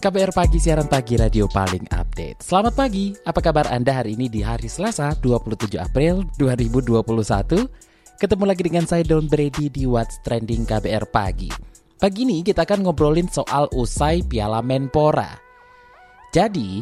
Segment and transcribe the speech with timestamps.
[0.00, 2.40] KBR Pagi, siaran pagi radio paling update.
[2.40, 7.04] Selamat pagi, apa kabar Anda hari ini di hari Selasa 27 April 2021?
[8.16, 11.52] Ketemu lagi dengan saya Don Brady di What's Trending KBR Pagi.
[12.00, 15.36] Pagi ini kita akan ngobrolin soal usai Piala Menpora.
[16.32, 16.80] Jadi,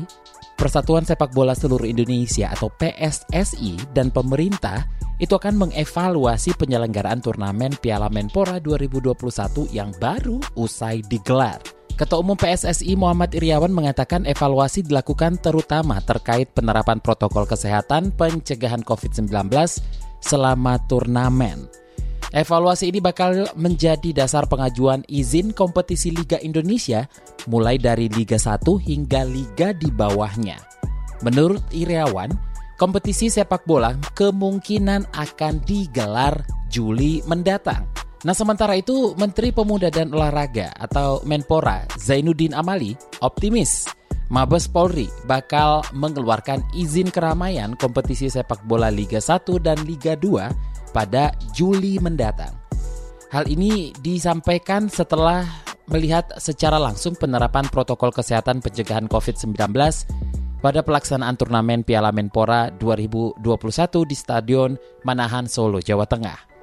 [0.54, 4.86] Persatuan Sepak Bola Seluruh Indonesia atau PSSI dan pemerintah
[5.18, 11.77] itu akan mengevaluasi penyelenggaraan turnamen Piala Menpora 2021 yang baru usai digelar.
[11.98, 19.50] Ketua Umum PSSI Muhammad Iriawan mengatakan evaluasi dilakukan terutama terkait penerapan protokol kesehatan pencegahan COVID-19
[20.22, 21.66] selama turnamen.
[22.30, 27.10] Evaluasi ini bakal menjadi dasar pengajuan izin kompetisi Liga Indonesia
[27.50, 30.54] mulai dari Liga 1 hingga liga di bawahnya.
[31.26, 32.30] Menurut Iriawan,
[32.78, 37.90] kompetisi sepak bola kemungkinan akan digelar Juli mendatang.
[38.26, 43.86] Nah sementara itu Menteri Pemuda dan Olahraga atau Menpora Zainuddin Amali optimis
[44.28, 51.32] Mabes Polri bakal mengeluarkan izin keramaian kompetisi sepak bola Liga 1 dan Liga 2 pada
[51.56, 52.52] Juli mendatang.
[53.32, 55.48] Hal ini disampaikan setelah
[55.88, 59.56] melihat secara langsung penerapan protokol kesehatan pencegahan COVID-19
[60.60, 63.40] pada pelaksanaan turnamen Piala Menpora 2021
[64.04, 64.70] di Stadion
[65.06, 66.57] Manahan Solo, Jawa Tengah.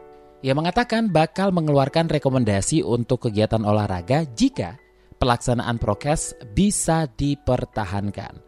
[0.46, 4.78] Ia mengatakan bakal mengeluarkan rekomendasi untuk kegiatan olahraga jika
[5.18, 8.46] pelaksanaan prokes bisa dipertahankan.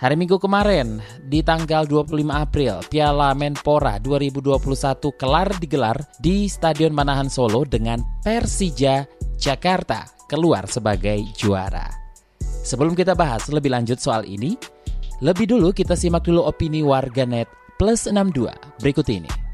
[0.00, 0.96] Hari Minggu kemarin,
[1.28, 9.04] di tanggal 25 April, Piala Menpora 2021 kelar digelar di Stadion Manahan Solo dengan Persija
[9.36, 11.84] Jakarta keluar sebagai juara.
[12.40, 14.56] Sebelum kita bahas lebih lanjut soal ini,
[15.20, 19.45] lebih dulu kita simak dulu opini warganet plus 62 berikut ini.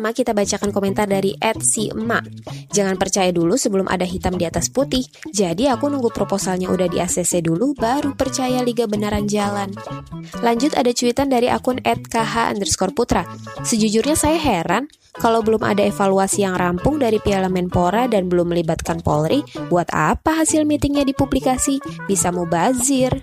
[0.00, 2.24] Pertama kita bacakan komentar dari Ed si emak.
[2.72, 5.04] Jangan percaya dulu sebelum ada hitam di atas putih.
[5.28, 9.68] Jadi aku nunggu proposalnya udah di ACC dulu baru percaya liga beneran jalan.
[10.40, 13.28] Lanjut ada cuitan dari akun @kh underscore putra.
[13.60, 14.88] Sejujurnya saya heran
[15.20, 20.32] kalau belum ada evaluasi yang rampung dari Piala Menpora dan belum melibatkan Polri, buat apa
[20.32, 21.76] hasil meetingnya dipublikasi?
[22.08, 23.20] Bisa mubazir.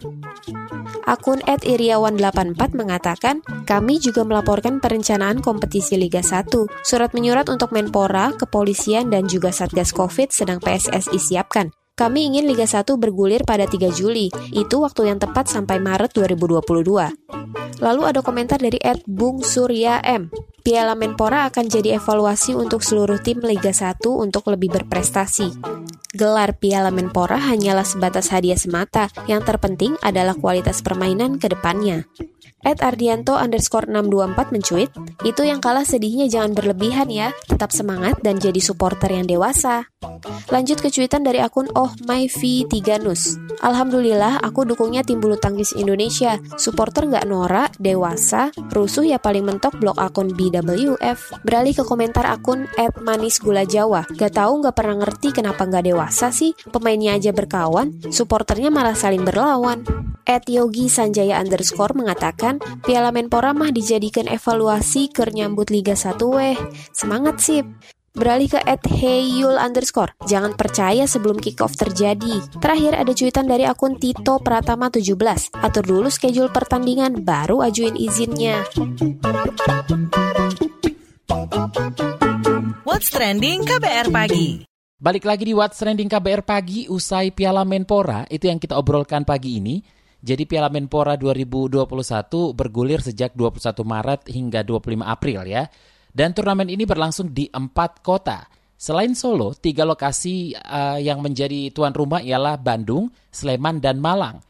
[1.07, 6.67] Akun @iriawan84 mengatakan, kami juga melaporkan perencanaan kompetisi Liga 1.
[6.83, 11.71] Surat menyurat untuk Menpora, Kepolisian, dan juga Satgas Covid sedang PSSI siapkan.
[11.97, 14.29] Kami ingin Liga 1 bergulir pada 3 Juli.
[14.53, 16.85] Itu waktu yang tepat sampai Maret 2022.
[17.81, 20.29] Lalu ada komentar dari Ed Bung Surya M.
[20.61, 25.57] Piala Menpora akan jadi evaluasi untuk seluruh tim Liga 1 untuk lebih berprestasi.
[26.13, 32.05] Gelar Piala Menpora hanyalah sebatas hadiah semata, yang terpenting adalah kualitas permainan ke depannya.
[32.65, 34.89] Ed Ardianto underscore 624 mencuit,
[35.21, 39.85] itu yang kalah sedihnya jangan berlebihan ya, tetap semangat dan jadi supporter yang dewasa.
[40.49, 43.37] Lanjut ke cuitan dari akun Oh My V 3 Nus.
[43.61, 46.37] Alhamdulillah aku dukungnya tim bulu tangkis Indonesia.
[46.57, 51.41] Supporter nggak norak, dewasa, rusuh ya paling mentok blok akun BWF.
[51.45, 54.05] Beralih ke komentar akun Ed Manis Gula Jawa.
[54.17, 59.25] Gak tahu nggak pernah ngerti kenapa nggak dewasa sih, pemainnya aja berkawan, supporternya malah saling
[59.25, 59.81] berlawan.
[60.27, 66.57] Ed Yogi Sanjaya underscore mengatakan, Piala Menpora mah dijadikan evaluasi ke nyambut Liga 1 weh.
[66.91, 67.65] Semangat sip.
[68.17, 70.09] Beralih ke at heyul underscore.
[70.25, 72.41] Jangan percaya sebelum kick off terjadi.
[72.57, 75.53] Terakhir ada cuitan dari akun Tito Pratama 17.
[75.53, 78.65] Atur dulu schedule pertandingan, baru ajuin izinnya.
[82.81, 84.65] What's Trending KBR Pagi
[84.97, 89.61] Balik lagi di What's Trending KBR Pagi usai Piala Menpora, itu yang kita obrolkan pagi
[89.61, 89.77] ini.
[90.17, 91.85] Jadi Piala Menpora 2021
[92.57, 95.69] bergulir sejak 21 Maret hingga 25 April ya.
[96.09, 98.49] Dan turnamen ini berlangsung di empat kota.
[98.77, 104.41] Selain Solo, tiga lokasi uh, yang menjadi tuan rumah ialah Bandung, Sleman, dan Malang.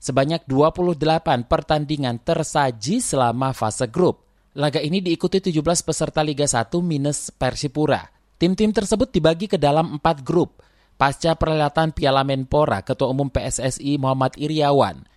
[0.00, 4.24] Sebanyak 28 pertandingan tersaji selama fase grup.
[4.56, 8.08] Laga ini diikuti 17 peserta Liga 1 minus Persipura.
[8.40, 10.64] Tim-tim tersebut dibagi ke dalam empat grup.
[10.96, 15.09] Pasca perhelatan Piala Menpora, Ketua Umum PSSI Muhammad Iriawan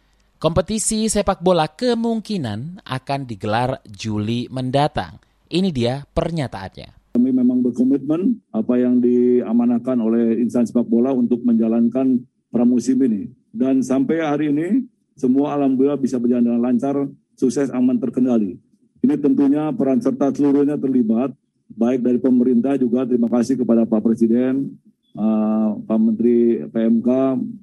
[0.44, 5.16] Kompetisi sepak bola kemungkinan akan digelar Juli mendatang.
[5.48, 7.16] Ini dia pernyataannya.
[7.16, 13.32] Kami memang berkomitmen apa yang diamanahkan oleh instansi sepak bola untuk menjalankan pramusim ini.
[13.56, 14.84] Dan sampai hari ini
[15.16, 17.08] semua alhamdulillah bisa berjalan dengan lancar,
[17.40, 18.60] sukses, aman, terkendali.
[19.00, 21.32] Ini tentunya peran serta seluruhnya terlibat,
[21.72, 24.76] baik dari pemerintah juga terima kasih kepada Pak Presiden,
[25.16, 27.10] uh, Pak Menteri PMK,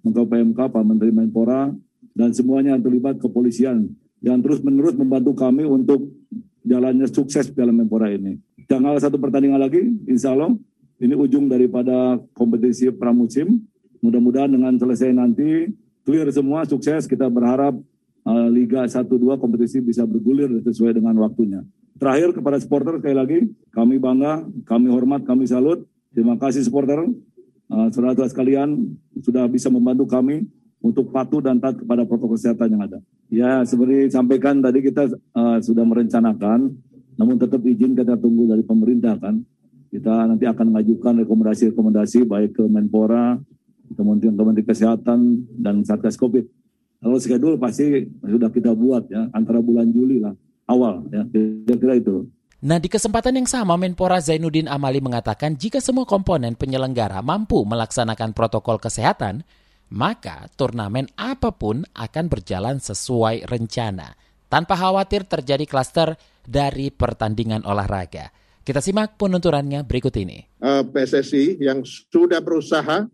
[0.00, 1.68] Menteri PMK, Pak Menteri Menpora,
[2.14, 6.12] dan semuanya yang terlibat kepolisian yang terus-menerus membantu kami untuk
[6.60, 8.36] jalannya sukses Piala Menpora ini.
[8.68, 10.52] Tanggal satu pertandingan lagi, insya Allah
[11.00, 13.64] ini ujung daripada kompetisi pramusim.
[14.04, 15.72] Mudah-mudahan dengan selesai nanti
[16.04, 17.08] clear semua, sukses.
[17.08, 17.76] Kita berharap
[18.28, 19.08] uh, Liga 1-2
[19.40, 21.64] kompetisi bisa bergulir sesuai dengan waktunya.
[21.96, 23.38] Terakhir kepada supporter sekali lagi,
[23.72, 25.84] kami bangga, kami hormat, kami salut.
[26.12, 27.00] Terima kasih supporter,
[27.72, 30.48] uh, saudara-saudara sekalian sudah bisa membantu kami
[30.80, 32.98] untuk patuh dan taat kepada protokol kesehatan yang ada.
[33.28, 36.72] Ya, seperti sampaikan tadi kita uh, sudah merencanakan,
[37.20, 39.44] namun tetap izin kita tunggu dari pemerintah kan.
[39.90, 43.36] Kita nanti akan mengajukan rekomendasi-rekomendasi baik ke Menpora,
[43.92, 46.46] Kementerian Kementerian Kesehatan dan Satgas Covid
[47.00, 50.36] kalau schedule pasti sudah kita buat ya antara bulan Juli lah
[50.68, 52.28] awal ya kira-kira itu.
[52.60, 58.36] Nah, di kesempatan yang sama, Menpora Zainuddin Amali mengatakan jika semua komponen penyelenggara mampu melaksanakan
[58.36, 59.48] protokol kesehatan,
[59.90, 64.14] maka turnamen apa pun akan berjalan sesuai rencana,
[64.46, 66.14] tanpa khawatir terjadi klaster
[66.46, 68.30] dari pertandingan olahraga.
[68.62, 70.38] Kita simak penunturannya berikut ini.
[70.62, 73.08] Eh, PSSI yang sudah berusaha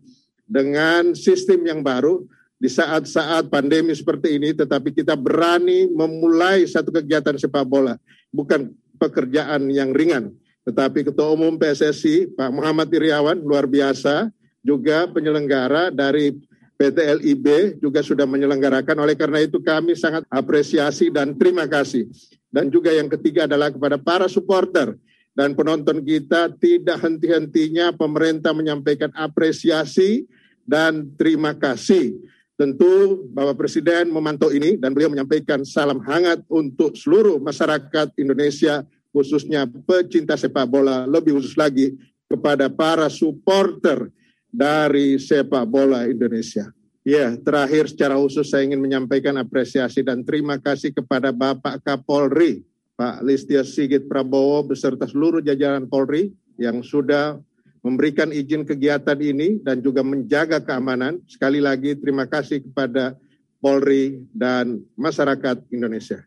[0.45, 2.23] dengan sistem yang baru,
[2.57, 7.93] di saat-saat pandemi seperti ini, tetapi kita berani memulai satu kegiatan sepak bola,
[8.33, 10.33] bukan pekerjaan yang ringan.
[10.65, 14.33] Tetapi Ketua Umum PSSI, Pak Muhammad Iriawan, luar biasa,
[14.65, 16.33] juga penyelenggara dari
[16.77, 17.47] PT LIB
[17.81, 19.01] juga sudah menyelenggarakan.
[19.01, 22.05] Oleh karena itu kami sangat apresiasi dan terima kasih.
[22.47, 24.93] Dan juga yang ketiga adalah kepada para supporter
[25.33, 30.25] dan penonton kita tidak henti-hentinya pemerintah menyampaikan apresiasi
[30.65, 32.17] dan terima kasih
[32.57, 38.81] Tentu Bapak Presiden memantau ini dan beliau menyampaikan salam hangat untuk seluruh masyarakat Indonesia
[39.13, 41.93] khususnya pecinta sepak bola lebih khusus lagi
[42.25, 44.09] kepada para supporter
[44.51, 46.71] dari sepak bola Indonesia.
[47.07, 52.67] Ya, terakhir secara khusus saya ingin menyampaikan apresiasi dan terima kasih kepada Bapak Kapolri,
[52.99, 57.39] Pak Listio Sigit Prabowo beserta seluruh jajaran Polri yang sudah
[57.79, 61.23] memberikan izin kegiatan ini dan juga menjaga keamanan.
[61.31, 63.15] Sekali lagi terima kasih kepada
[63.63, 66.19] Polri dan masyarakat Indonesia.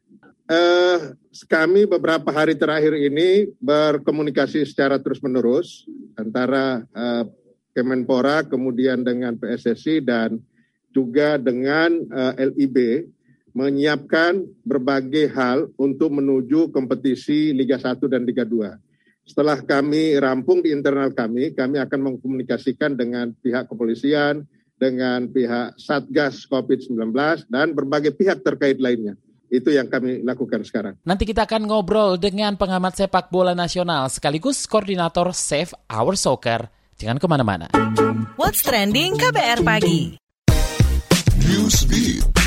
[0.51, 1.15] Eh,
[1.47, 5.85] kami beberapa hari terakhir ini berkomunikasi secara terus-menerus
[6.19, 7.25] antara eh,
[7.81, 10.37] Kemenpora, kemudian dengan PSSI dan
[10.93, 13.09] juga dengan eh, LIB
[13.57, 19.27] menyiapkan berbagai hal untuk menuju kompetisi Liga 1 dan Liga 2.
[19.27, 24.43] Setelah kami rampung di internal kami, kami akan mengkomunikasikan dengan pihak kepolisian,
[24.75, 27.15] dengan pihak Satgas COVID-19,
[27.47, 29.15] dan berbagai pihak terkait lainnya.
[29.51, 30.95] Itu yang kami lakukan sekarang.
[31.03, 36.80] Nanti kita akan ngobrol dengan pengamat sepak bola nasional sekaligus koordinator Save Our Soccer.
[37.01, 37.67] Jangan ke mana-mana.
[38.37, 40.21] What's Trending KBR Pagi.
[41.49, 42.40] Newsbeat.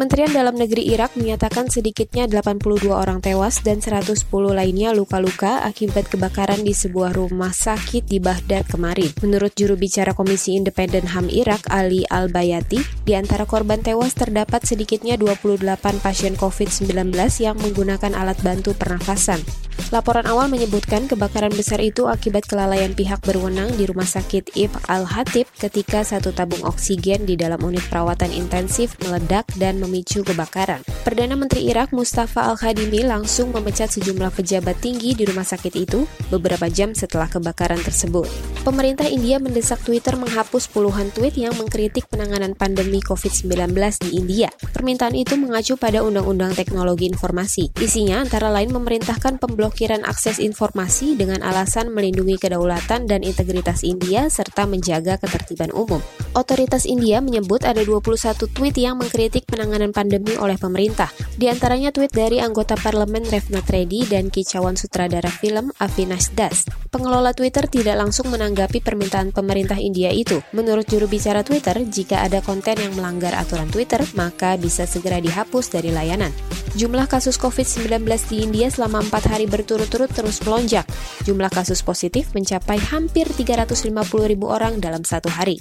[0.00, 6.64] Kementerian Dalam Negeri Irak menyatakan sedikitnya 82 orang tewas dan 110 lainnya luka-luka akibat kebakaran
[6.64, 9.12] di sebuah rumah sakit di Baghdad kemarin.
[9.20, 15.20] Menurut juru bicara Komisi Independen HAM Irak, Ali Al-Bayati, di antara korban tewas terdapat sedikitnya
[15.20, 15.68] 28
[16.00, 19.44] pasien COVID-19 yang menggunakan alat bantu pernafasan.
[19.90, 25.50] Laporan awal menyebutkan kebakaran besar itu akibat kelalaian pihak berwenang di Rumah Sakit Ibn Al-Hatib
[25.56, 30.86] ketika satu tabung oksigen di dalam unit perawatan intensif meledak dan memicu kebakaran.
[31.02, 36.70] Perdana Menteri Irak Mustafa Al-Khadimi langsung memecat sejumlah pejabat tinggi di rumah sakit itu beberapa
[36.70, 38.30] jam setelah kebakaran tersebut.
[38.62, 43.74] Pemerintah India mendesak Twitter menghapus puluhan tweet yang mengkritik penanganan pandemi COVID-19
[44.06, 44.54] di India.
[44.70, 47.74] Permintaan itu mengacu pada Undang-Undang Teknologi Informasi.
[47.82, 54.28] Isinya antara lain memerintahkan pemblokiran pemblokiran akses informasi dengan alasan melindungi kedaulatan dan integritas India
[54.28, 56.04] serta menjaga ketertiban umum.
[56.36, 61.08] Otoritas India menyebut ada 21 tweet yang mengkritik penanganan pandemi oleh pemerintah.
[61.38, 66.66] Di antaranya tweet dari anggota parlemen Revnat Reddy dan kicauan sutradara film Avinash Das.
[66.90, 70.42] Pengelola Twitter tidak langsung menanggapi permintaan pemerintah India itu.
[70.50, 75.70] Menurut juru bicara Twitter, jika ada konten yang melanggar aturan Twitter, maka bisa segera dihapus
[75.70, 76.34] dari layanan.
[76.74, 80.86] Jumlah kasus COVID-19 di India selama empat hari berturut berturut-turut terus melonjak.
[81.28, 83.92] Jumlah kasus positif mencapai hampir 350
[84.26, 85.60] ribu orang dalam satu hari.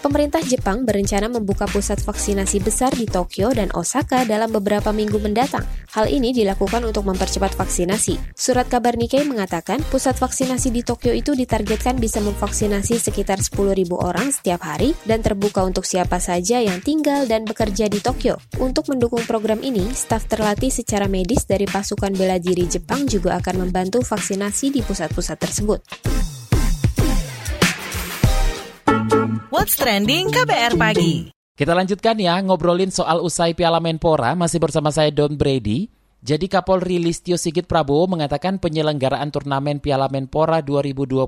[0.00, 5.60] Pemerintah Jepang berencana membuka pusat vaksinasi besar di Tokyo dan Osaka dalam beberapa minggu mendatang.
[5.92, 8.16] Hal ini dilakukan untuk mempercepat vaksinasi.
[8.32, 14.32] Surat kabar Nikkei mengatakan pusat vaksinasi di Tokyo itu ditargetkan bisa memvaksinasi sekitar 10.000 orang
[14.32, 18.40] setiap hari dan terbuka untuk siapa saja yang tinggal dan bekerja di Tokyo.
[18.56, 23.68] Untuk mendukung program ini, staf terlatih secara medis dari pasukan bela diri Jepang juga akan
[23.68, 25.84] membantu vaksinasi di pusat-pusat tersebut.
[29.48, 31.32] What's Trending KBR Pagi.
[31.56, 35.88] Kita lanjutkan ya, ngobrolin soal usai Piala Menpora, masih bersama saya Don Brady.
[36.20, 41.24] Jadi Kapolri Listio Sigit Prabowo mengatakan penyelenggaraan turnamen Piala Menpora 2021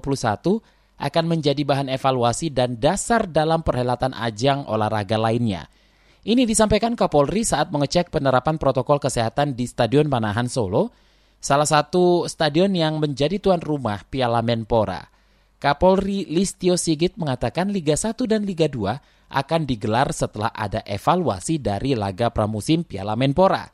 [1.00, 5.72] akan menjadi bahan evaluasi dan dasar dalam perhelatan ajang olahraga lainnya.
[6.22, 10.94] Ini disampaikan Kapolri saat mengecek penerapan protokol kesehatan di Stadion Manahan Solo,
[11.42, 15.11] salah satu stadion yang menjadi tuan rumah Piala Menpora.
[15.62, 21.94] Kapolri Listio Sigit mengatakan Liga 1 dan Liga 2 akan digelar setelah ada evaluasi dari
[21.94, 23.70] laga pramusim Piala Menpora.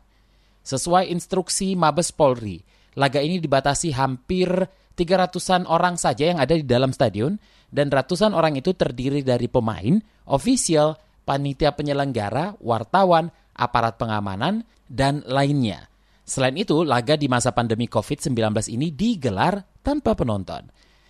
[0.60, 2.60] Sesuai instruksi Mabes Polri,
[2.92, 4.68] laga ini dibatasi hampir
[5.00, 7.40] 300-an orang saja yang ada di dalam stadion
[7.72, 9.96] dan ratusan orang itu terdiri dari pemain,
[10.28, 14.60] ofisial, panitia penyelenggara, wartawan, aparat pengamanan,
[14.92, 15.88] dan lainnya.
[16.28, 20.68] Selain itu, laga di masa pandemi COVID-19 ini digelar tanpa penonton.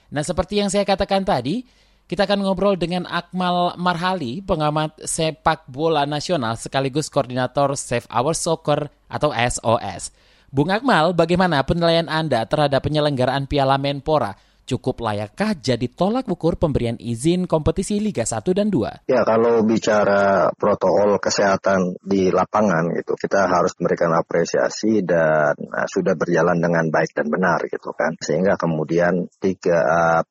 [0.09, 1.65] Nah, seperti yang saya katakan tadi,
[2.09, 8.89] kita akan ngobrol dengan Akmal Marhali, pengamat sepak bola nasional sekaligus koordinator Save Our Soccer
[9.13, 10.17] atau SOS.
[10.49, 14.33] Bung Akmal, bagaimana penilaian Anda terhadap penyelenggaraan Piala Menpora
[14.69, 19.09] cukup layakkah jadi tolak ukur pemberian izin kompetisi Liga 1 dan 2?
[19.09, 26.13] Ya, kalau bicara protokol kesehatan di lapangan gitu, kita harus memberikan apresiasi dan nah, sudah
[26.13, 28.13] berjalan dengan baik dan benar gitu kan.
[28.21, 30.29] Sehingga kemudian 39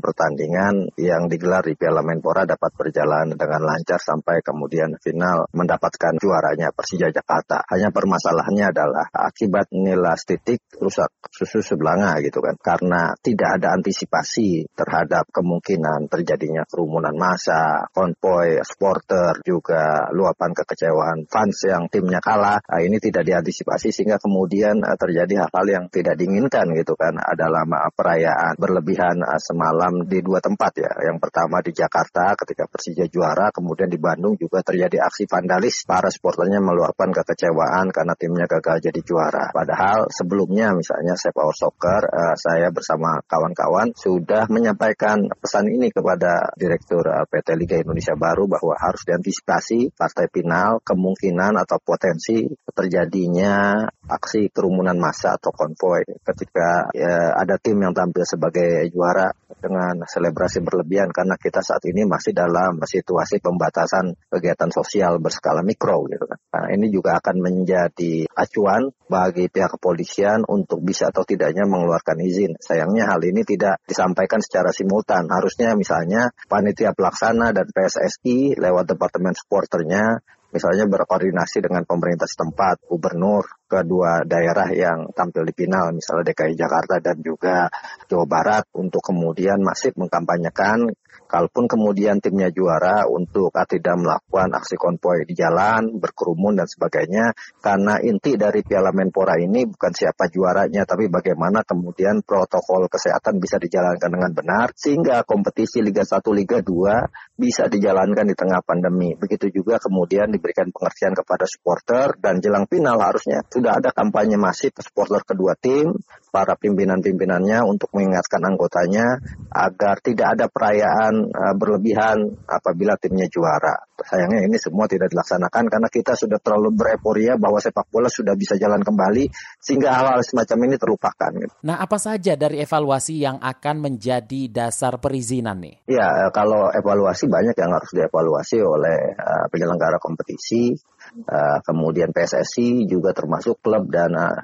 [0.00, 6.72] pertandingan yang digelar di Piala Menpora dapat berjalan dengan lancar sampai kemudian final mendapatkan juaranya
[6.72, 7.66] Persija Jakarta.
[7.68, 12.54] Hanya permasalahannya adalah akibat nilai titik rusak susu sebelanga gitu kan.
[12.56, 21.26] Karena tidak ada ada antisipasi terhadap kemungkinan terjadinya kerumunan massa, konvoy, supporter, juga luapan kekecewaan
[21.26, 22.62] fans yang timnya kalah.
[22.62, 27.18] Nah, ini tidak diantisipasi sehingga kemudian uh, terjadi hal-hal yang tidak diinginkan gitu kan.
[27.18, 30.92] Ada lama perayaan berlebihan uh, semalam di dua tempat ya.
[31.02, 35.82] Yang pertama di Jakarta ketika Persija juara, kemudian di Bandung juga terjadi aksi vandalis.
[35.90, 39.50] Para supporternya meluapkan kekecewaan karena timnya gagal jadi juara.
[39.50, 45.88] Padahal sebelumnya misalnya Save Our Soccer, uh, saya bersama kawan kawan-kawan sudah menyampaikan pesan ini
[45.88, 52.44] kepada Direktur eh, PT Liga Indonesia Baru bahwa harus diantisipasi partai final kemungkinan atau potensi
[52.76, 60.04] terjadinya aksi kerumunan massa atau konvoy ketika ya, ada tim yang tampil sebagai juara dengan
[60.04, 66.28] selebrasi berlebihan karena kita saat ini masih dalam situasi pembatasan kegiatan sosial berskala mikro gitu
[66.28, 66.38] kan.
[66.52, 72.54] Nah, ini juga akan menjadi acuan bagi pihak kepolisian untuk bisa atau tidaknya mengeluarkan izin.
[72.60, 75.26] Sayangnya hal ini tidak disampaikan secara simultan.
[75.26, 80.22] Harusnya misalnya panitia pelaksana dan PSSI lewat departemen supporternya
[80.56, 87.02] misalnya berkoordinasi dengan pemerintah setempat, gubernur, kedua daerah yang tampil di final, misalnya DKI Jakarta
[87.02, 87.66] dan juga
[88.06, 90.94] Jawa Barat, untuk kemudian masif mengkampanyekan
[91.26, 97.98] Kalaupun kemudian timnya juara untuk tidak melakukan aksi konvoy di jalan, berkerumun dan sebagainya, karena
[97.98, 104.06] inti dari Piala Menpora ini bukan siapa juaranya, tapi bagaimana kemudian protokol kesehatan bisa dijalankan
[104.06, 109.18] dengan benar, sehingga kompetisi Liga 1, Liga 2 bisa dijalankan di tengah pandemi.
[109.18, 114.76] Begitu juga kemudian diberikan pengertian kepada supporter, dan jelang final harusnya sudah ada kampanye masif
[114.76, 115.96] supporter kedua tim,
[116.28, 123.72] para pimpinan-pimpinannya untuk mengingatkan anggotanya agar tidak ada perayaan uh, berlebihan apabila timnya juara.
[123.96, 128.60] Sayangnya ini semua tidak dilaksanakan karena kita sudah terlalu bereporia bahwa sepak bola sudah bisa
[128.60, 131.32] jalan kembali sehingga hal-hal semacam ini terlupakan.
[131.64, 135.88] Nah, apa saja dari evaluasi yang akan menjadi dasar perizinan nih?
[135.88, 140.76] Ya, kalau evaluasi banyak yang harus dievaluasi oleh uh, penyelenggara kompetisi,
[141.24, 144.36] uh, kemudian PSSI juga termasuk klub dan uh,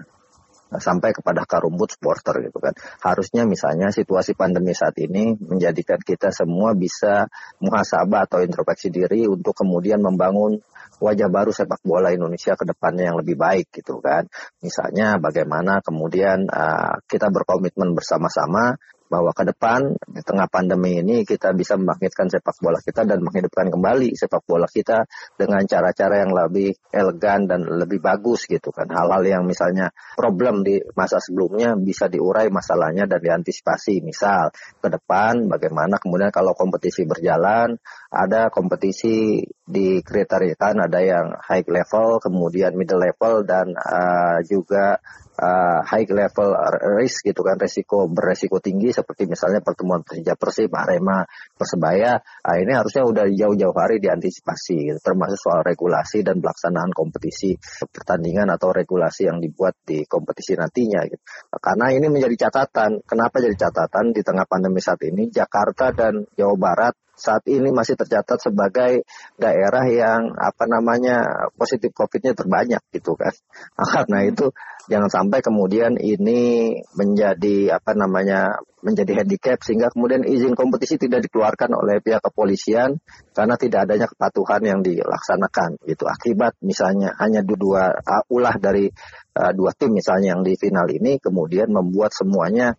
[0.80, 2.72] sampai kepada karumbut supporter gitu kan.
[3.04, 7.28] Harusnya misalnya situasi pandemi saat ini menjadikan kita semua bisa
[7.60, 10.62] muhasabah atau introspeksi diri untuk kemudian membangun
[11.02, 14.30] wajah baru sepak bola Indonesia ke depannya yang lebih baik gitu kan.
[14.62, 18.78] Misalnya bagaimana kemudian uh, kita berkomitmen bersama-sama
[19.12, 23.68] bahwa ke depan di tengah pandemi ini kita bisa membangkitkan sepak bola kita dan menghidupkan
[23.68, 25.04] kembali sepak bola kita
[25.36, 28.88] dengan cara-cara yang lebih elegan dan lebih bagus gitu kan.
[28.88, 34.00] Hal-hal yang misalnya problem di masa sebelumnya bisa diurai masalahnya dan diantisipasi.
[34.00, 34.48] Misal
[34.80, 37.76] ke depan bagaimana kemudian kalau kompetisi berjalan
[38.08, 44.96] ada kompetisi dikriteriakan ada yang high level, kemudian middle level dan uh, juga
[45.38, 46.52] uh, high level
[46.98, 51.24] risk gitu kan resiko beresiko tinggi seperti misalnya pertemuan Persija Persib, Arema,
[51.56, 52.20] Persebaya.
[52.20, 57.56] Nah, ini harusnya udah jauh-jauh hari diantisipasi gitu, termasuk soal regulasi dan pelaksanaan kompetisi
[57.88, 61.22] pertandingan atau regulasi yang dibuat di kompetisi nantinya gitu.
[61.56, 63.00] Karena ini menjadi catatan.
[63.06, 67.94] Kenapa jadi catatan di tengah pandemi saat ini Jakarta dan Jawa Barat saat ini masih
[67.94, 69.04] tercatat sebagai
[69.36, 73.32] daerah yang apa namanya positif COVID-nya terbanyak gitu kan.
[73.76, 74.50] Nah, karena itu
[74.90, 81.70] jangan sampai kemudian ini menjadi apa namanya menjadi handicap sehingga kemudian izin kompetisi tidak dikeluarkan
[81.70, 82.98] oleh pihak kepolisian
[83.30, 87.94] karena tidak adanya kepatuhan yang dilaksanakan gitu akibat misalnya hanya dua
[88.26, 88.90] ulah dari
[89.38, 92.74] uh, dua tim misalnya yang di final ini kemudian membuat semuanya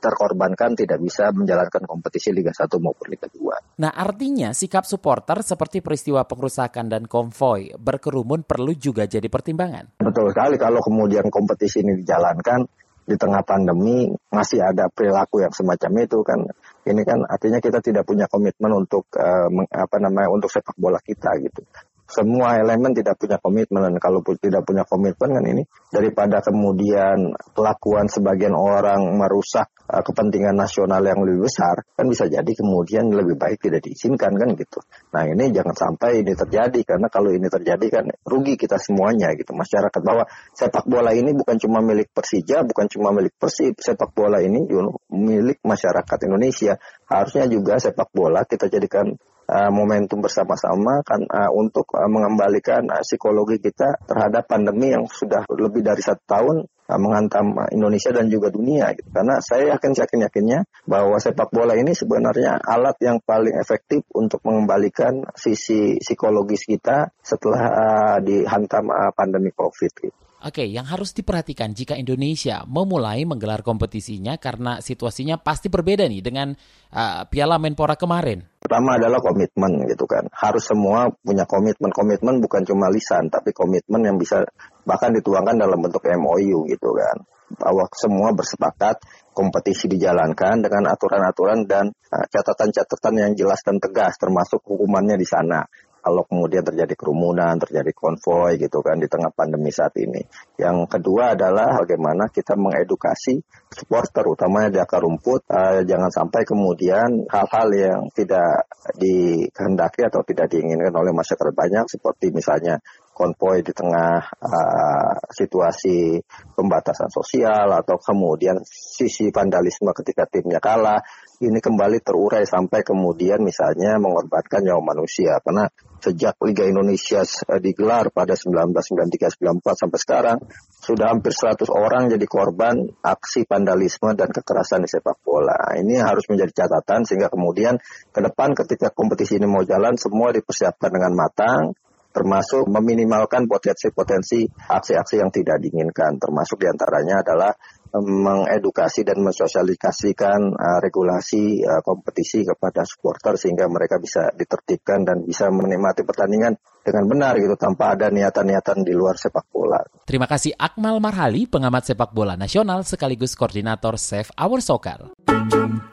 [0.00, 3.80] terkorbankan tidak bisa menjalankan kompetisi Liga 1 maupun Liga 2.
[3.80, 10.00] Nah artinya sikap supporter seperti peristiwa pengerusakan dan konvoy berkerumun perlu juga jadi pertimbangan.
[10.00, 12.64] Betul sekali kalau kemudian kompetisi ini dijalankan
[13.04, 16.40] di tengah pandemi masih ada perilaku yang semacam itu kan
[16.88, 21.36] ini kan artinya kita tidak punya komitmen untuk uh, apa namanya untuk sepak bola kita
[21.44, 21.60] gitu
[22.04, 23.80] semua elemen tidak punya komitmen.
[23.84, 30.56] Dan kalau tidak punya komitmen kan ini daripada kemudian kelakuan sebagian orang merusak uh, kepentingan
[30.56, 34.80] nasional yang lebih besar kan bisa jadi kemudian lebih baik tidak diizinkan kan gitu.
[35.16, 39.56] Nah ini jangan sampai ini terjadi karena kalau ini terjadi kan rugi kita semuanya gitu.
[39.56, 43.80] Masyarakat bahwa sepak bola ini bukan cuma milik Persija bukan cuma milik Persib.
[43.80, 44.66] Sepak bola ini
[45.12, 46.76] milik masyarakat Indonesia.
[47.08, 49.14] Harusnya juga sepak bola kita jadikan
[49.48, 55.44] uh, momentum bersama-sama kan uh, untuk uh, mengembalikan uh, psikologi kita terhadap pandemi yang sudah
[55.52, 59.08] lebih dari satu tahun uh, menghantam Indonesia dan juga dunia gitu.
[59.12, 64.40] Karena saya yakin yakin yakinnya bahwa sepak bola ini sebenarnya alat yang paling efektif untuk
[64.44, 69.92] mengembalikan sisi psikologis kita setelah uh, dihantam uh, pandemi COVID.
[69.92, 70.23] Gitu.
[70.44, 76.52] Oke, yang harus diperhatikan jika Indonesia memulai menggelar kompetisinya karena situasinya pasti berbeda nih dengan
[76.92, 78.44] uh, Piala Menpora kemarin.
[78.60, 80.28] Pertama adalah komitmen gitu kan.
[80.36, 81.88] Harus semua punya komitmen.
[81.88, 84.44] Komitmen bukan cuma lisan, tapi komitmen yang bisa
[84.84, 87.24] bahkan dituangkan dalam bentuk MOU gitu kan.
[87.56, 89.00] Bahwa semua bersepakat
[89.32, 95.64] kompetisi dijalankan dengan aturan-aturan dan uh, catatan-catatan yang jelas dan tegas termasuk hukumannya di sana
[96.04, 100.20] kalau kemudian terjadi kerumunan, terjadi konvoy gitu kan di tengah pandemi saat ini.
[100.60, 103.40] Yang kedua adalah bagaimana kita mengedukasi
[103.72, 108.68] supporter utamanya di akar rumput uh, jangan sampai kemudian hal-hal yang tidak
[109.00, 112.78] dikehendaki atau tidak diinginkan oleh masyarakat banyak seperti misalnya
[113.14, 116.18] konvoy di tengah uh, situasi
[116.58, 121.00] pembatasan sosial atau kemudian sisi vandalisme ketika timnya kalah
[121.42, 125.70] ini kembali terurai sampai kemudian misalnya mengorbankan nyawa manusia karena
[126.04, 130.38] sejak Liga Indonesia uh, digelar pada 1993-94 sampai sekarang
[130.68, 135.72] sudah hampir 100 orang jadi korban aksi vandalisme dan kekerasan di sepak bola.
[135.80, 137.80] Ini harus menjadi catatan sehingga kemudian
[138.12, 141.72] ke depan ketika kompetisi ini mau jalan semua dipersiapkan dengan matang
[142.14, 147.50] termasuk meminimalkan potensi-potensi aksi-aksi yang tidak diinginkan, termasuk di antaranya adalah
[147.94, 155.46] mengedukasi dan mensosialisasikan uh, regulasi uh, kompetisi kepada supporter sehingga mereka bisa ditertibkan dan bisa
[155.54, 159.80] menikmati pertandingan dengan benar gitu tanpa ada niatan-niatan di luar sepak bola.
[160.04, 165.14] Terima kasih Akmal Marhali, pengamat sepak bola nasional sekaligus koordinator Save Our Soccer.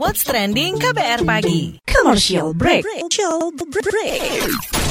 [0.01, 1.77] What's trending KBR pagi?
[1.85, 2.83] Commercial break.
[2.83, 4.90] Commercial break.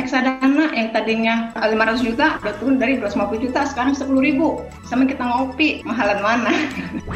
[0.00, 4.64] reksadana yang tadinya 500 juta udah turun dari 250 juta sekarang 10 ribu.
[4.88, 6.52] Sama kita ngopi mahalan mana?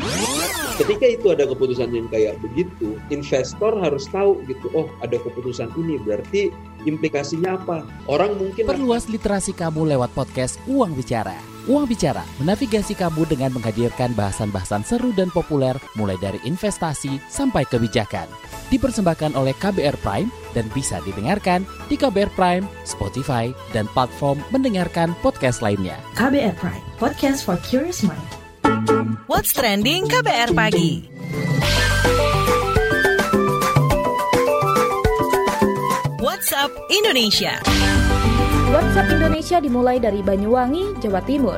[0.80, 6.02] Ketika itu ada keputusan yang kayak begitu investor harus tahu gitu oh ada keputusan ini
[6.02, 6.50] berarti
[6.84, 13.24] implikasinya apa orang mungkin perluas literasi kamu lewat podcast Uang Bicara Uang Bicara menavigasi kamu
[13.24, 18.28] dengan menghadirkan bahasan-bahasan seru dan populer mulai dari investasi sampai kebijakan
[18.68, 25.60] dipersembahkan oleh KBR Prime dan bisa didengarkan di KBR Prime, Spotify, dan platform mendengarkan podcast
[25.60, 25.98] lainnya.
[26.16, 28.24] KBR Prime, podcast for curious mind.
[29.28, 31.06] What's trending KBR pagi?
[36.44, 37.56] WhatsApp Indonesia.
[38.68, 41.56] WhatsApp Indonesia dimulai dari Banyuwangi, Jawa Timur.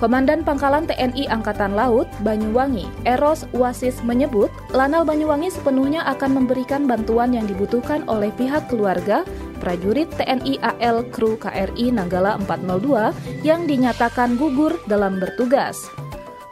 [0.00, 7.36] Komandan Pangkalan TNI Angkatan Laut Banyuwangi, Eros Wasis menyebut, Lanal Banyuwangi sepenuhnya akan memberikan bantuan
[7.36, 9.20] yang dibutuhkan oleh pihak keluarga
[9.60, 15.76] prajurit TNI AL Kru KRI Nanggala 402 yang dinyatakan gugur dalam bertugas.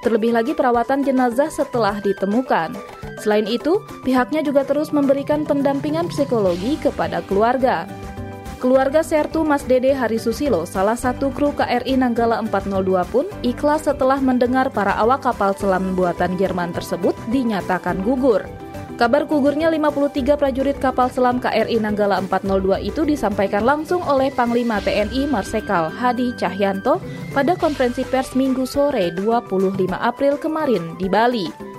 [0.04, 2.89] Terlebih lagi perawatan jenazah setelah ditemukan.
[3.20, 7.84] Selain itu, pihaknya juga terus memberikan pendampingan psikologi kepada keluarga.
[8.60, 14.20] Keluarga Sertu Mas Dede Hari Susilo, salah satu kru KRI Nanggala 402 pun ikhlas setelah
[14.20, 18.44] mendengar para awak kapal selam buatan Jerman tersebut dinyatakan gugur.
[19.00, 25.24] Kabar gugurnya 53 prajurit kapal selam KRI Nanggala 402 itu disampaikan langsung oleh Panglima TNI
[25.24, 27.00] Marsikal Hadi Cahyanto
[27.32, 31.69] pada konferensi pers Minggu sore 25 April kemarin di Bali.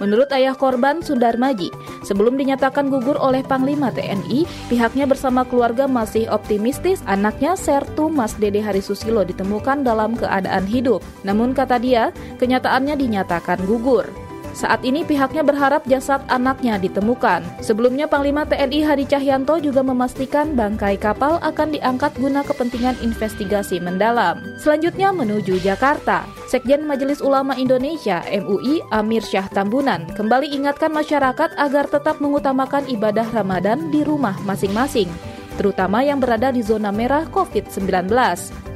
[0.00, 1.68] Menurut ayah korban Sundarmaji,
[2.00, 8.64] sebelum dinyatakan gugur oleh Panglima TNI, pihaknya bersama keluarga masih optimistis anaknya Sertu Mas Dede
[8.64, 11.04] Hari Susilo ditemukan dalam keadaan hidup.
[11.22, 14.08] Namun kata dia, kenyataannya dinyatakan gugur.
[14.52, 17.42] Saat ini pihaknya berharap jasad anaknya ditemukan.
[17.62, 24.42] Sebelumnya Panglima TNI Hadi Cahyanto juga memastikan bangkai kapal akan diangkat guna kepentingan investigasi mendalam.
[24.58, 26.26] Selanjutnya menuju Jakarta.
[26.50, 33.30] Sekjen Majelis Ulama Indonesia MUI Amir Syah Tambunan kembali ingatkan masyarakat agar tetap mengutamakan ibadah
[33.30, 35.29] Ramadan di rumah masing-masing
[35.60, 38.08] terutama yang berada di zona merah COVID-19.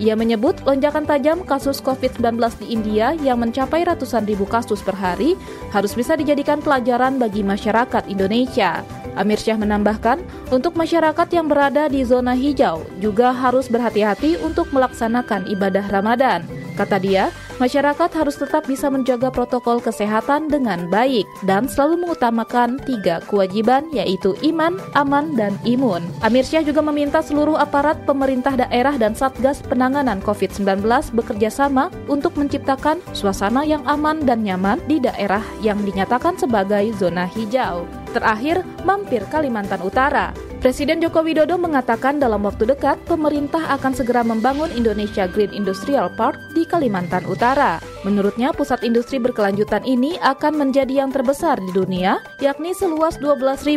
[0.04, 5.32] Ia menyebut lonjakan tajam kasus COVID-19 di India yang mencapai ratusan ribu kasus per hari
[5.72, 8.84] harus bisa dijadikan pelajaran bagi masyarakat Indonesia.
[9.16, 10.20] Amir Syah menambahkan,
[10.50, 16.44] untuk masyarakat yang berada di zona hijau juga harus berhati-hati untuk melaksanakan ibadah Ramadan.
[16.74, 23.20] Kata dia, masyarakat harus tetap bisa menjaga protokol kesehatan dengan baik dan selalu mengutamakan tiga
[23.26, 26.02] kewajiban yaitu iman, aman, dan imun.
[26.22, 32.34] Amir Syah juga meminta seluruh aparat pemerintah daerah dan Satgas Penanganan COVID-19 bekerja sama untuk
[32.38, 37.84] menciptakan suasana yang aman dan nyaman di daerah yang dinyatakan sebagai zona hijau.
[38.14, 40.53] Terakhir, mampir Kalimantan Utara.
[40.64, 46.40] Presiden Joko Widodo mengatakan dalam waktu dekat pemerintah akan segera membangun Indonesia Green Industrial Park
[46.56, 47.84] di Kalimantan Utara.
[48.00, 53.76] Menurutnya, pusat industri berkelanjutan ini akan menjadi yang terbesar di dunia, yakni seluas 12.500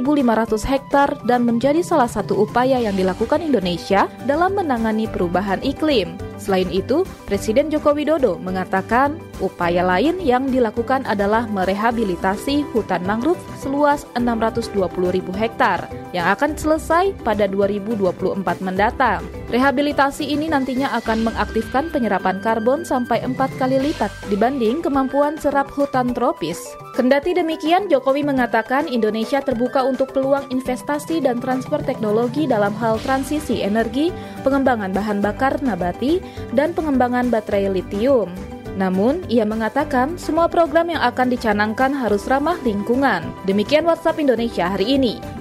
[0.63, 6.27] hektar dan menjadi salah satu upaya yang dilakukan Indonesia dalam menangani perubahan iklim.
[6.38, 14.06] Selain itu, Presiden Joko Widodo mengatakan upaya lain yang dilakukan adalah merehabilitasi hutan mangrove seluas
[14.13, 14.78] 620
[15.12, 19.26] ribu hektar yang akan selesai pada 2024 mendatang.
[19.48, 26.12] Rehabilitasi ini nantinya akan mengaktifkan penyerapan karbon sampai empat kali lipat dibanding kemampuan serap hutan
[26.12, 26.60] tropis.
[27.00, 33.64] Kendati demikian, Jokowi mengatakan Indonesia terbuka untuk peluang investasi dan transfer teknologi dalam hal transisi
[33.64, 34.12] energi,
[34.44, 36.20] pengembangan bahan bakar nabati,
[36.52, 38.28] dan pengembangan baterai litium.
[38.76, 43.24] Namun, ia mengatakan semua program yang akan dicanangkan harus ramah lingkungan.
[43.48, 45.37] Demikian WhatsApp Indonesia hari ini.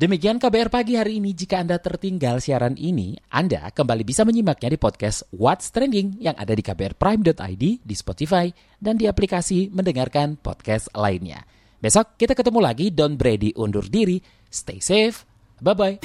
[0.00, 1.36] Demikian KBR pagi hari ini.
[1.36, 6.56] Jika Anda tertinggal siaran ini, Anda kembali bisa menyimaknya di podcast What's Trending yang ada
[6.56, 8.48] di kbrprime.id, di Spotify,
[8.80, 11.44] dan di aplikasi mendengarkan podcast lainnya.
[11.84, 12.88] Besok kita ketemu lagi.
[12.88, 14.16] Don Brady undur diri.
[14.48, 15.28] Stay safe.
[15.60, 16.00] Bye-bye.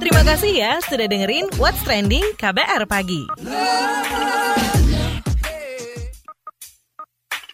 [0.00, 3.28] Terima kasih ya sudah dengerin What's Trending KBR Pagi.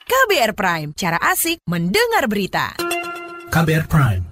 [0.07, 2.79] KBR Prime, cara asik mendengar berita.
[3.51, 4.32] KBR Prime,